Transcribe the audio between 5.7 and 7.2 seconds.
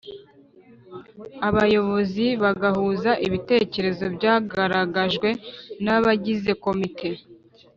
n’abagize komite,